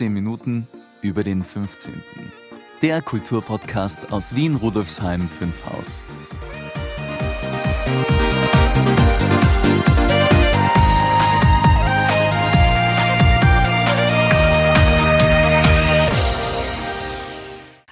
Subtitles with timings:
[0.00, 0.66] 15 Minuten
[1.02, 2.02] über den 15.
[2.80, 6.02] Der Kulturpodcast aus Wien Rudolfsheim 5 Haus.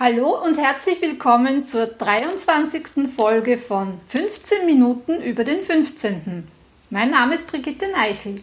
[0.01, 3.11] Hallo und herzlich willkommen zur 23.
[3.15, 6.49] Folge von 15 Minuten über den 15.
[6.89, 8.41] Mein Name ist Brigitte Neichel.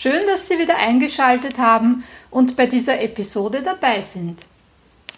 [0.00, 4.38] Schön, dass Sie wieder eingeschaltet haben und bei dieser Episode dabei sind.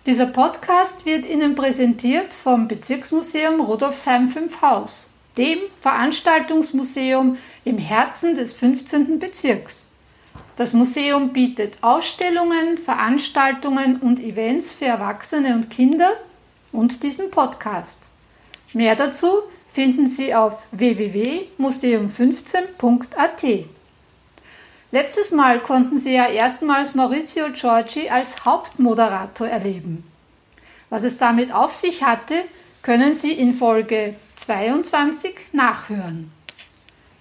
[0.07, 8.55] Dieser Podcast wird Ihnen präsentiert vom Bezirksmuseum Rudolfsheim 5 Haus, dem Veranstaltungsmuseum im Herzen des
[8.55, 9.19] 15.
[9.19, 9.89] Bezirks.
[10.57, 16.13] Das Museum bietet Ausstellungen, Veranstaltungen und Events für Erwachsene und Kinder
[16.73, 18.05] und diesen Podcast.
[18.73, 23.67] Mehr dazu finden Sie auf www.museum15.at.
[24.93, 30.05] Letztes Mal konnten Sie ja erstmals Maurizio Giorgi als Hauptmoderator erleben.
[30.89, 32.35] Was es damit auf sich hatte,
[32.83, 36.33] können Sie in Folge 22 nachhören.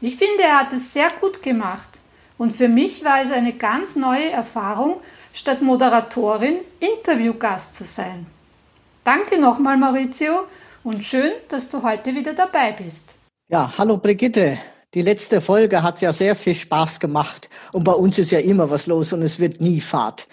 [0.02, 2.00] Ich finde, er hat es sehr gut gemacht
[2.40, 5.00] und für mich war es eine ganz neue Erfahrung,
[5.32, 8.26] statt Moderatorin Interviewgast zu sein.
[9.04, 10.48] Danke nochmal, Maurizio,
[10.84, 13.16] und schön, dass du heute wieder dabei bist.
[13.50, 14.58] Ja, hallo Brigitte.
[14.96, 18.72] Die letzte Folge hat ja sehr viel Spaß gemacht und bei uns ist ja immer
[18.72, 20.28] was los und es wird nie Fahrt.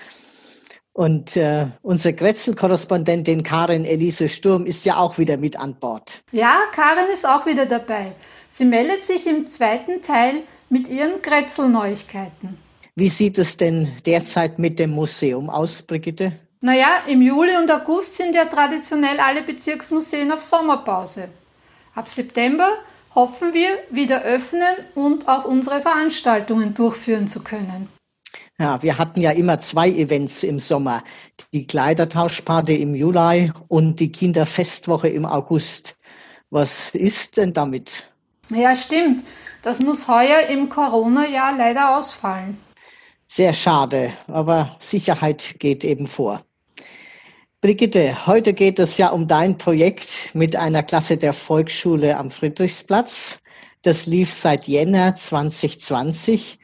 [0.94, 6.22] Und äh, unsere Grätzl-Korrespondentin Karin Elise Sturm ist ja auch wieder mit an Bord.
[6.32, 8.12] Ja, Karin ist auch wieder dabei.
[8.48, 10.36] Sie meldet sich im zweiten Teil
[10.70, 12.56] mit ihren Grätzl-Neuigkeiten.
[12.94, 16.32] Wie sieht es denn derzeit mit dem Museum aus, Brigitte?
[16.62, 21.28] Naja, im Juli und August sind ja traditionell alle Bezirksmuseen auf Sommerpause.
[21.94, 22.70] Ab September
[23.16, 27.88] hoffen wir, wieder öffnen und auch unsere Veranstaltungen durchführen zu können.
[28.59, 31.03] Ja, wir hatten ja immer zwei Events im Sommer.
[31.53, 35.97] Die Kleidertauschparty im Juli und die Kinderfestwoche im August.
[36.50, 38.10] Was ist denn damit?
[38.50, 39.25] Ja, stimmt.
[39.62, 42.56] Das muss heuer im Corona-Jahr leider ausfallen.
[43.26, 46.45] Sehr schade, aber Sicherheit geht eben vor.
[47.66, 53.41] Brigitte, heute geht es ja um dein Projekt mit einer Klasse der Volksschule am Friedrichsplatz.
[53.82, 56.60] Das lief seit Jänner 2020.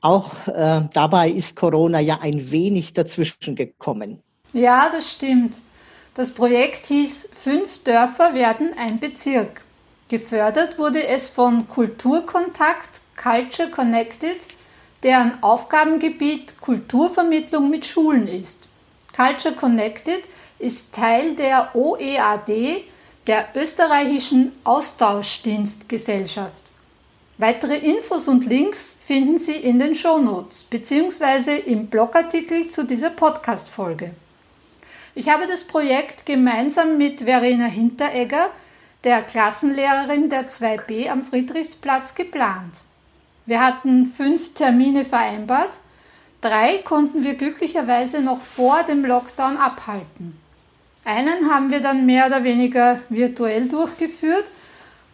[0.00, 4.22] Auch äh, dabei ist Corona ja ein wenig dazwischen gekommen.
[4.54, 5.58] Ja, das stimmt.
[6.14, 9.60] Das Projekt hieß Fünf Dörfer werden ein Bezirk.
[10.08, 14.38] Gefördert wurde es von Kulturkontakt Culture Connected,
[15.02, 18.67] deren Aufgabengebiet Kulturvermittlung mit Schulen ist.
[19.18, 20.22] Culture Connected
[20.60, 22.84] ist Teil der OEAD,
[23.26, 26.52] der österreichischen Austauschdienstgesellschaft.
[27.36, 31.58] Weitere Infos und Links finden Sie in den Shownotes bzw.
[31.66, 34.12] im Blogartikel zu dieser Podcast-Folge.
[35.16, 38.50] Ich habe das Projekt gemeinsam mit Verena Hinteregger,
[39.02, 42.82] der Klassenlehrerin der 2b am Friedrichsplatz, geplant.
[43.46, 45.80] Wir hatten fünf Termine vereinbart
[46.40, 50.38] Drei konnten wir glücklicherweise noch vor dem Lockdown abhalten.
[51.04, 54.44] Einen haben wir dann mehr oder weniger virtuell durchgeführt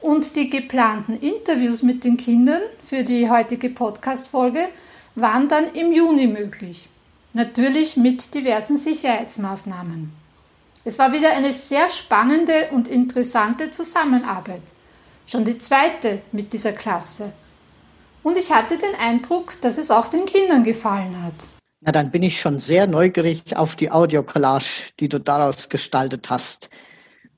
[0.00, 4.68] und die geplanten Interviews mit den Kindern für die heutige Podcast-Folge
[5.14, 6.88] waren dann im Juni möglich.
[7.32, 10.12] Natürlich mit diversen Sicherheitsmaßnahmen.
[10.84, 14.62] Es war wieder eine sehr spannende und interessante Zusammenarbeit.
[15.26, 17.32] Schon die zweite mit dieser Klasse.
[18.24, 21.34] Und ich hatte den Eindruck, dass es auch den Kindern gefallen hat.
[21.82, 26.70] Na, dann bin ich schon sehr neugierig auf die Audiocollage, die du daraus gestaltet hast.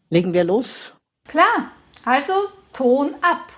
[0.09, 0.95] Legen wir los?
[1.27, 1.73] Klar,
[2.05, 2.33] also
[2.73, 3.53] Ton ab.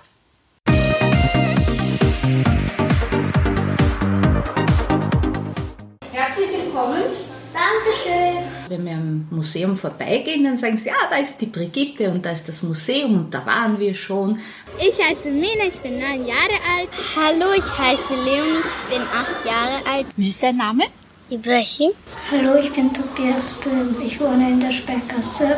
[8.69, 12.29] Wenn wir am Museum vorbeigehen, dann sagen sie, ja, da ist die Brigitte und da
[12.29, 14.37] ist das Museum und da waren wir schon.
[14.77, 16.89] Ich heiße Mena, ich bin neun Jahre alt.
[17.15, 20.05] Hallo, ich heiße Leonie, ich bin acht Jahre alt.
[20.15, 20.83] Wie ist dein Name?
[21.31, 21.93] Ibrahim.
[22.31, 23.95] Hallo, ich bin Tobias Böhm.
[24.05, 25.57] Ich wohne in der Speckgasse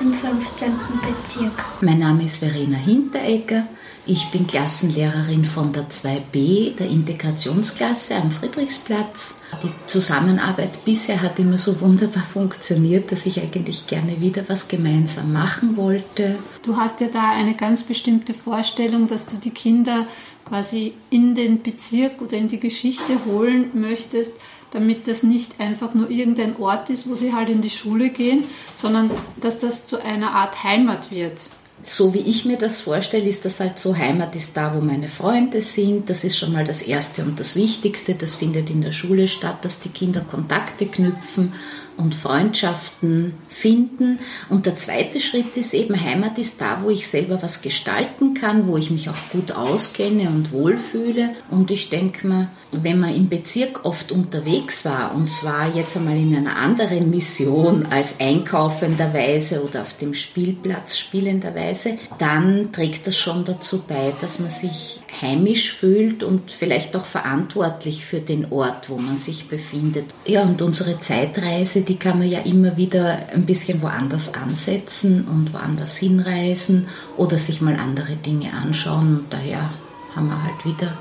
[0.00, 0.72] im 15.
[1.02, 1.64] Bezirk.
[1.80, 3.66] Mein Name ist Verena Hinteregger.
[4.04, 9.36] Ich bin Klassenlehrerin von der 2b, der Integrationsklasse am Friedrichsplatz.
[9.62, 15.32] Die Zusammenarbeit bisher hat immer so wunderbar funktioniert, dass ich eigentlich gerne wieder was gemeinsam
[15.32, 16.40] machen wollte.
[16.64, 20.08] Du hast ja da eine ganz bestimmte Vorstellung, dass du die Kinder
[20.48, 24.40] quasi in den Bezirk oder in die Geschichte holen möchtest,
[24.72, 28.44] damit das nicht einfach nur irgendein Ort ist, wo sie halt in die Schule gehen,
[28.74, 31.42] sondern dass das zu einer Art Heimat wird.
[31.84, 35.08] So wie ich mir das vorstelle, ist das halt so, Heimat ist da, wo meine
[35.08, 36.08] Freunde sind.
[36.08, 38.14] Das ist schon mal das Erste und das Wichtigste.
[38.14, 41.54] Das findet in der Schule statt, dass die Kinder Kontakte knüpfen
[41.96, 44.20] und Freundschaften finden.
[44.48, 48.68] Und der zweite Schritt ist eben, Heimat ist da, wo ich selber was gestalten kann,
[48.68, 51.30] wo ich mich auch gut auskenne und wohlfühle.
[51.50, 56.16] Und ich denke mir, wenn man im Bezirk oft unterwegs war, und zwar jetzt einmal
[56.16, 63.44] in einer anderen Mission als einkaufenderweise oder auf dem Spielplatz spielenderweise, dann trägt das schon
[63.44, 68.96] dazu bei, dass man sich heimisch fühlt und vielleicht auch verantwortlich für den Ort, wo
[68.96, 70.06] man sich befindet.
[70.24, 75.52] Ja, und unsere Zeitreise, die kann man ja immer wieder ein bisschen woanders ansetzen und
[75.52, 79.18] woanders hinreisen oder sich mal andere Dinge anschauen.
[79.18, 79.70] Und daher
[80.16, 80.96] haben wir halt wieder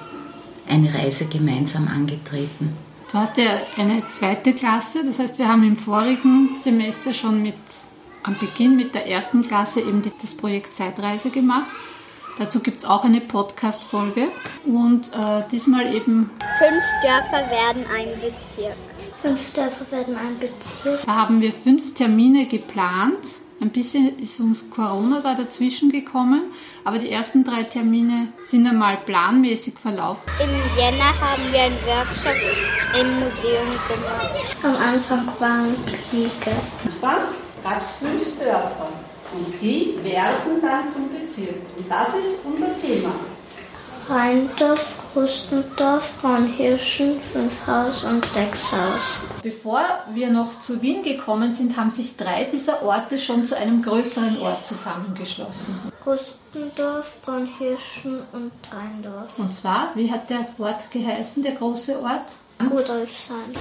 [0.68, 2.76] eine Reise gemeinsam angetreten.
[3.12, 7.56] Du hast ja eine zweite Klasse, das heißt, wir haben im vorigen Semester schon mit
[8.24, 11.72] am Beginn mit der ersten Klasse eben das Projekt Zeitreise gemacht.
[12.38, 14.30] Dazu gibt es auch eine Podcast-Folge
[14.66, 16.30] und äh, diesmal eben.
[16.58, 18.76] Fünf Dörfer werden ein Bezirk.
[19.22, 21.06] Fünf Dörfer werden ein Bezirk.
[21.06, 23.36] Da haben wir fünf Termine geplant.
[23.62, 26.52] Ein bisschen ist uns Corona da dazwischen gekommen,
[26.84, 30.24] aber die ersten drei Termine sind einmal planmäßig verlaufen.
[30.42, 32.34] Im Jänner haben wir einen Workshop
[33.00, 34.32] im Museum gemacht.
[34.64, 35.76] Am Anfang waren
[36.10, 36.32] Kriege.
[36.50, 37.28] Am Anfang
[37.64, 38.90] gab es fünf Dörfer
[39.36, 41.62] und die werden dann zum Bezirk.
[41.78, 43.12] Und das ist unser Thema.
[44.10, 49.20] Rheindorf, Rustendorf, Braunhirschen, Fünfhaus und Sechshaus.
[49.44, 49.82] Bevor
[50.14, 54.40] wir noch zu Wien gekommen sind, haben sich drei dieser Orte schon zu einem größeren
[54.40, 55.92] Ort zusammengeschlossen.
[56.06, 59.28] Rustendorf, Braunhirschen und Rheindorf.
[59.38, 62.34] Und zwar, wie hat der Ort geheißen, der große Ort?
[62.62, 63.52] Rudolfsheim.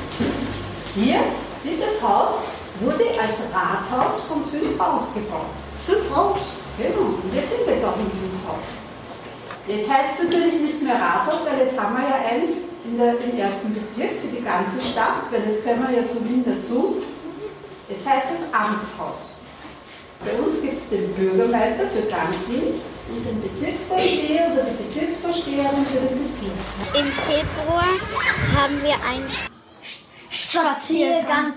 [0.94, 1.20] Hier,
[1.64, 2.35] dieses Haus
[2.81, 5.47] wurde als Rathaus von Fünfhaus gebaut.
[5.85, 6.38] Fünfhaus?
[6.79, 8.89] Genau, und wir sind jetzt auch im Fünfhaus.
[9.66, 12.50] Jetzt heißt es natürlich nicht mehr Rathaus, weil jetzt haben wir ja eins
[12.84, 16.24] in der, im ersten Bezirk für die ganze Stadt, weil jetzt können wir ja zu
[16.24, 17.02] Wien dazu.
[17.88, 19.34] Jetzt heißt es Amtshaus.
[20.24, 25.86] Bei uns gibt es den Bürgermeister für ganz Wien und den Bezirksvorsteher oder die Bezirksvorsteherin
[25.86, 26.52] für den Bezirk.
[26.98, 27.84] Im Februar
[28.56, 29.26] haben wir einen
[30.30, 31.54] Spaziergang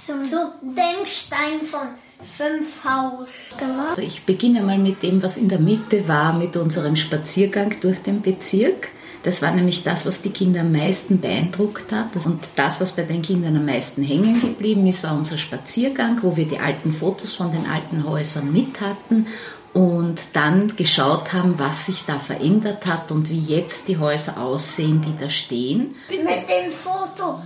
[0.00, 1.88] zum, zum Denkstein von
[2.20, 3.90] Fünfhaus gemacht.
[3.90, 7.98] Also ich beginne mal mit dem, was in der Mitte war, mit unserem Spaziergang durch
[8.00, 8.88] den Bezirk.
[9.22, 12.14] Das war nämlich das, was die Kinder am meisten beeindruckt hat.
[12.26, 16.36] Und das, was bei den Kindern am meisten hängen geblieben ist, war unser Spaziergang, wo
[16.36, 19.26] wir die alten Fotos von den alten Häusern mit hatten
[19.72, 25.00] und dann geschaut haben, was sich da verändert hat und wie jetzt die Häuser aussehen,
[25.00, 25.96] die da stehen.
[26.08, 27.40] Mit dem Foto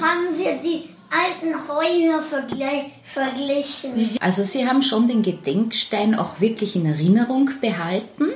[0.00, 4.16] haben wir die alten Häuser vergleich, verglichen.
[4.20, 8.26] Also sie haben schon den Gedenkstein auch wirklich in Erinnerung behalten,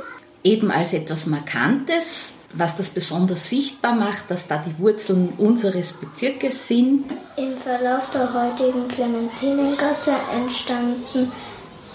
[0.45, 6.69] eben als etwas Markantes, was das besonders sichtbar macht, dass da die Wurzeln unseres Bezirkes
[6.69, 7.05] sind.
[7.37, 11.33] Im Verlauf der heutigen Clementinengasse entstanden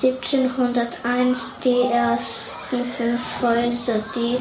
[0.02, 4.38] 1701 die ersten fünf Häuser, die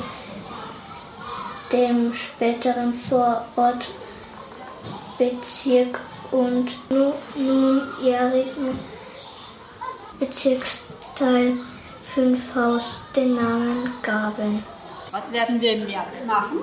[1.72, 3.88] dem späteren Vorort
[5.18, 6.00] Bezirk
[6.32, 6.70] und
[7.36, 8.78] nunjährigen
[10.18, 11.58] Bezirksteil
[12.02, 14.62] Fünfhaus den Namen gaben.
[15.10, 16.58] Was werden wir im März machen?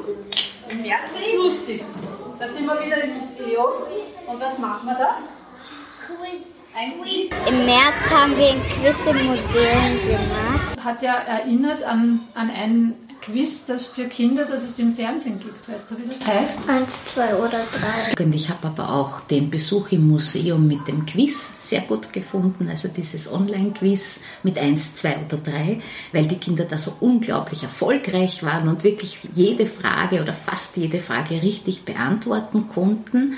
[0.70, 1.84] Im März ist lustig.
[2.38, 3.72] Da sind wir wieder im Museum.
[4.28, 5.18] Und was machen wir da?
[6.76, 7.32] Ein Quiz.
[7.48, 10.84] Im März haben wir ein Quiz im Museum gemacht.
[10.84, 15.70] Hat ja erinnert an, an ein Quiz, das für Kinder, das es im Fernsehen gibt.
[15.70, 16.70] Weißt du, wie das heißt?
[16.70, 18.24] Eins, zwei oder drei.
[18.24, 22.68] Und ich habe aber auch den Besuch im Museum mit dem Quiz sehr gut gefunden,
[22.70, 25.82] also dieses Online-Quiz mit eins, zwei oder drei,
[26.12, 31.00] weil die Kinder da so unglaublich erfolgreich waren und wirklich jede Frage oder fast jede
[31.00, 33.36] Frage richtig beantworten konnten.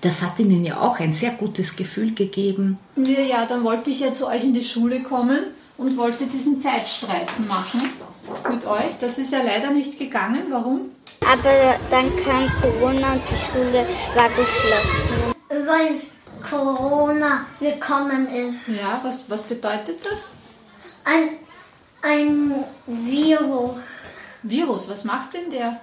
[0.00, 2.78] Das hat ihnen ja auch ein sehr gutes Gefühl gegeben.
[2.96, 5.40] Ja, ja, dann wollte ich ja zu euch in die Schule kommen
[5.76, 7.80] und wollte diesen Zeitstreifen machen
[8.48, 8.98] mit euch.
[9.00, 10.44] Das ist ja leider nicht gegangen.
[10.50, 10.90] Warum?
[11.20, 15.34] Aber dann kam Corona und die Schule war geschlossen.
[15.48, 16.00] Weil
[16.48, 18.68] Corona gekommen ist.
[18.68, 20.30] Ja, was, was bedeutet das?
[21.04, 21.30] Ein,
[22.02, 23.84] ein Virus.
[24.42, 25.80] Virus, was macht denn der?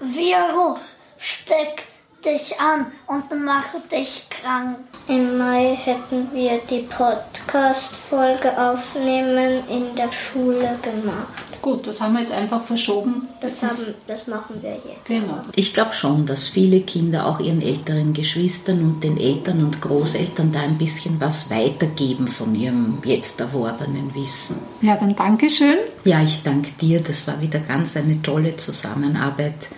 [0.00, 0.80] Virus
[1.18, 1.93] steckt
[2.24, 4.78] dich an und mache dich krank.
[5.06, 11.44] Im Mai hätten wir die Podcast-Folge aufnehmen in der Schule gemacht.
[11.60, 13.28] Gut, das haben wir jetzt einfach verschoben.
[13.40, 15.06] Das, haben, das machen wir jetzt.
[15.06, 15.40] Genau.
[15.54, 20.52] Ich glaube schon, dass viele Kinder auch ihren älteren Geschwistern und den Eltern und Großeltern
[20.52, 24.58] da ein bisschen was weitergeben von ihrem jetzt erworbenen Wissen.
[24.80, 25.78] Ja, dann Dankeschön.
[26.04, 27.00] Ja, ich danke dir.
[27.00, 29.68] Das war wieder ganz eine tolle Zusammenarbeit.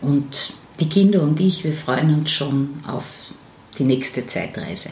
[0.00, 3.32] Und die Kinder und ich, wir freuen uns schon auf
[3.78, 4.90] die nächste Zeitreise.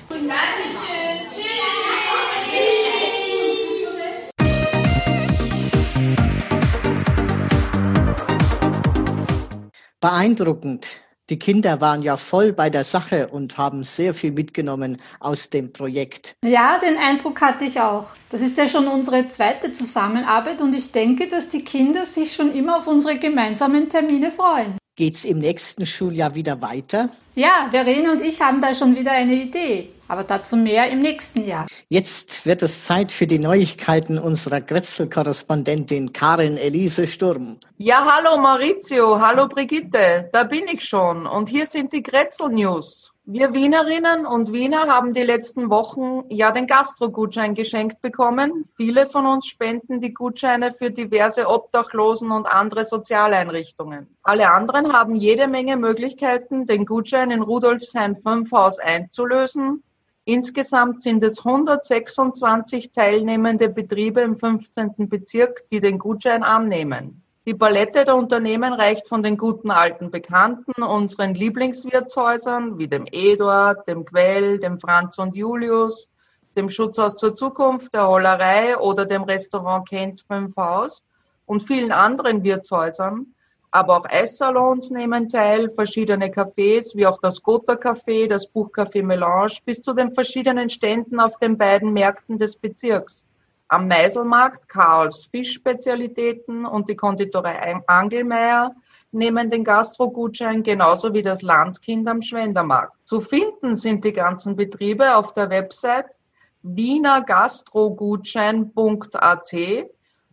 [10.00, 11.00] Beeindruckend.
[11.30, 15.72] Die Kinder waren ja voll bei der Sache und haben sehr viel mitgenommen aus dem
[15.72, 16.34] Projekt.
[16.44, 18.06] Ja, den Eindruck hatte ich auch.
[18.30, 22.52] Das ist ja schon unsere zweite Zusammenarbeit und ich denke, dass die Kinder sich schon
[22.52, 24.81] immer auf unsere gemeinsamen Termine freuen.
[24.94, 27.08] Geht's im nächsten Schuljahr wieder weiter?
[27.34, 29.88] Ja, Verena und ich haben da schon wieder eine Idee.
[30.06, 31.66] Aber dazu mehr im nächsten Jahr.
[31.88, 37.56] Jetzt wird es Zeit für die Neuigkeiten unserer Grätzl-Korrespondentin Karin Elise Sturm.
[37.78, 43.11] Ja, hallo Maurizio, hallo Brigitte, da bin ich schon und hier sind die Grätzl-News.
[43.24, 48.68] Wir Wienerinnen und Wiener haben die letzten Wochen ja den Gastro-Gutschein geschenkt bekommen.
[48.76, 54.08] Viele von uns spenden die Gutscheine für diverse Obdachlosen und andere Sozialeinrichtungen.
[54.24, 59.84] Alle anderen haben jede Menge Möglichkeiten, den Gutschein in Rudolfsheim 5 Haus einzulösen.
[60.24, 65.08] Insgesamt sind es 126 teilnehmende Betriebe im 15.
[65.08, 67.21] Bezirk, die den Gutschein annehmen.
[67.44, 73.88] Die Palette der Unternehmen reicht von den guten alten Bekannten, unseren Lieblingswirtshäusern wie dem Eduard,
[73.88, 76.08] dem Quell, dem Franz und Julius,
[76.56, 81.02] dem Schutzhaus zur Zukunft, der Hollerei oder dem Restaurant Kent 5 Haus
[81.44, 83.34] und vielen anderen Wirtshäusern.
[83.72, 89.56] Aber auch Eissalons nehmen teil, verschiedene Cafés wie auch das Gotha Café, das Buchcafé Melange
[89.64, 93.26] bis zu den verschiedenen Ständen auf den beiden Märkten des Bezirks
[93.72, 98.74] am Meiselmarkt Karls Fischspezialitäten und die Konditorei Angelmeier
[99.12, 102.92] nehmen den Gastrogutschein genauso wie das Landkind am Schwendermarkt.
[103.06, 106.18] Zu finden sind die ganzen Betriebe auf der Website
[106.62, 109.52] wienergastrogutschein.at,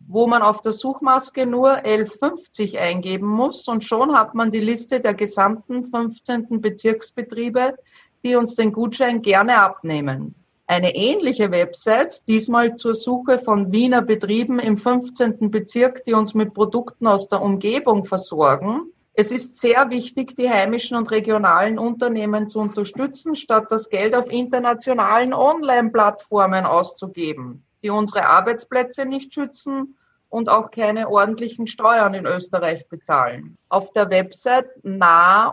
[0.06, 5.00] wo man auf der Suchmaske nur 1150 eingeben muss und schon hat man die Liste
[5.00, 6.60] der gesamten 15.
[6.60, 7.78] Bezirksbetriebe,
[8.22, 10.34] die uns den Gutschein gerne abnehmen.
[10.70, 15.50] Eine ähnliche Website, diesmal zur Suche von Wiener Betrieben im 15.
[15.50, 18.82] Bezirk, die uns mit Produkten aus der Umgebung versorgen.
[19.12, 24.30] Es ist sehr wichtig, die heimischen und regionalen Unternehmen zu unterstützen, statt das Geld auf
[24.30, 29.96] internationalen Online-Plattformen auszugeben, die unsere Arbeitsplätze nicht schützen
[30.28, 33.58] und auch keine ordentlichen Steuern in Österreich bezahlen.
[33.70, 35.48] Auf der Website nah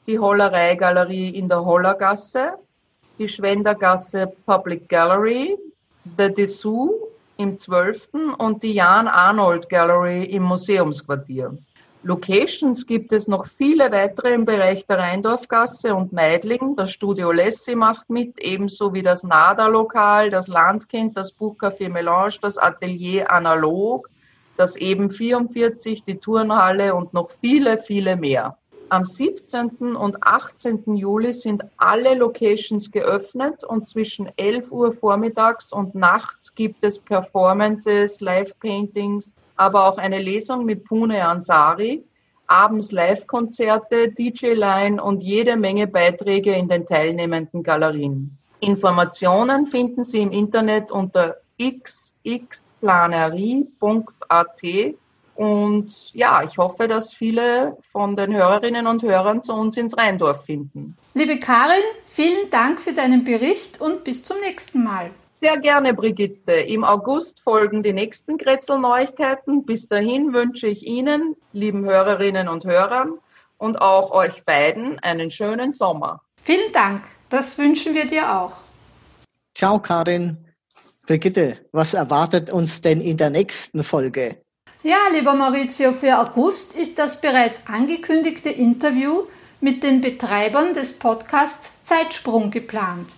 [0.07, 2.59] die Hollerei Galerie in der Hollergasse,
[3.19, 5.57] die Schwendergasse Public Gallery,
[6.19, 6.91] The Dessous
[7.39, 8.09] im 12.
[8.39, 11.57] und die Jan Arnold Gallery im Museumsquartier.
[12.09, 16.75] Locations gibt es noch viele weitere im Bereich der Rheindorfgasse und Meidling.
[16.75, 22.57] Das Studio Lessi macht mit, ebenso wie das NADA-Lokal, das Landkind, das Buchcafé Melange, das
[22.57, 24.09] Atelier Analog,
[24.57, 28.57] das eben 44, die Turnhalle und noch viele, viele mehr.
[28.89, 29.95] Am 17.
[29.95, 30.97] und 18.
[30.97, 38.23] Juli sind alle Locations geöffnet und zwischen 11 Uhr vormittags und nachts gibt es Performances,
[38.23, 42.03] Live-Paintings, aber auch eine Lesung mit Pune Ansari,
[42.47, 48.39] abends Live-Konzerte, DJ-Line und jede Menge Beiträge in den teilnehmenden Galerien.
[48.61, 54.63] Informationen finden Sie im Internet unter x xplanerie.at.
[55.35, 60.45] Und ja, ich hoffe, dass viele von den Hörerinnen und Hörern zu uns ins Rheindorf
[60.45, 60.97] finden.
[61.15, 65.11] Liebe Karin, vielen Dank für deinen Bericht und bis zum nächsten Mal.
[65.41, 66.53] Sehr gerne, Brigitte.
[66.53, 69.65] Im August folgen die nächsten Kretzel-Neuigkeiten.
[69.65, 73.19] Bis dahin wünsche ich Ihnen, lieben Hörerinnen und Hörern,
[73.57, 76.23] und auch euch beiden einen schönen Sommer.
[76.43, 77.05] Vielen Dank.
[77.29, 78.53] Das wünschen wir dir auch.
[79.55, 80.39] Ciao, Karin.
[81.07, 84.39] Brigitte, was erwartet uns denn in der nächsten Folge?
[84.83, 89.23] Ja, lieber Maurizio, für August ist das bereits angekündigte Interview
[89.61, 93.11] mit den Betreibern des Podcasts Zeitsprung geplant.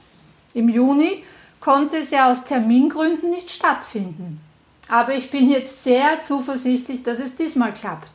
[0.52, 1.24] Im Juni
[1.60, 4.40] konnte es ja aus Termingründen nicht stattfinden.
[4.88, 8.10] Aber ich bin jetzt sehr zuversichtlich, dass es diesmal klappt.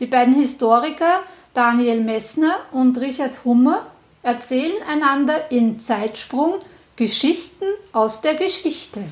[0.00, 1.22] Die beiden Historiker
[1.54, 3.86] Daniel Messner und Richard Hummer
[4.22, 6.54] erzählen einander in Zeitsprung
[6.96, 9.02] Geschichten aus der Geschichte.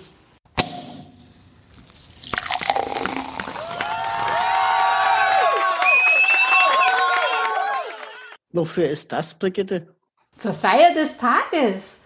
[8.52, 9.94] Wofür ist das, Brigitte?
[10.38, 12.04] Zur Feier des Tages.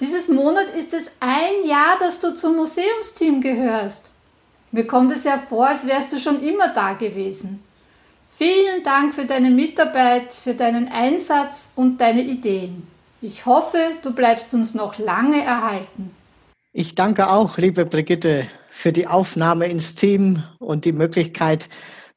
[0.00, 4.10] Dieses Monat ist es ein Jahr, dass du zum Museumsteam gehörst.
[4.70, 7.62] Mir kommt es ja vor, als wärst du schon immer da gewesen.
[8.34, 12.86] Vielen Dank für deine Mitarbeit, für deinen Einsatz und deine Ideen.
[13.20, 16.10] Ich hoffe, du bleibst uns noch lange erhalten.
[16.72, 21.68] Ich danke auch, liebe Brigitte, für die Aufnahme ins Team und die Möglichkeit,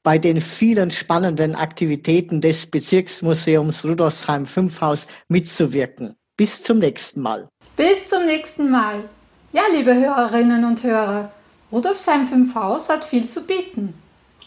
[0.03, 6.15] bei den vielen spannenden Aktivitäten des Bezirksmuseums Rudolfsheim 5 Haus mitzuwirken.
[6.37, 7.49] Bis zum nächsten Mal.
[7.75, 9.03] Bis zum nächsten Mal.
[9.51, 11.31] Ja, liebe Hörerinnen und Hörer,
[11.71, 13.93] Rudolfsheim 5 Haus hat viel zu bieten.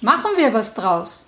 [0.01, 1.28] Machen wir was draus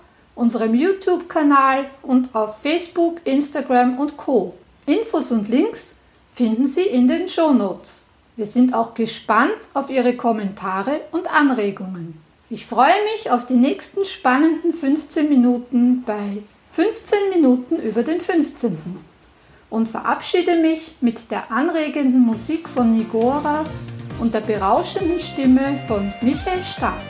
[0.35, 4.53] unserem YouTube-Kanal und auf Facebook, Instagram und Co.
[4.85, 5.97] Infos und Links
[6.31, 8.03] finden Sie in den Show Notes.
[8.35, 12.17] Wir sind auch gespannt auf Ihre Kommentare und Anregungen.
[12.49, 18.77] Ich freue mich auf die nächsten spannenden 15 Minuten bei 15 Minuten über den 15.
[19.69, 23.63] und verabschiede mich mit der anregenden Musik von Nigora
[24.19, 27.01] und der berauschenden Stimme von Michael Stark.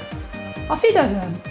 [0.69, 1.50] Auf Wiederhören!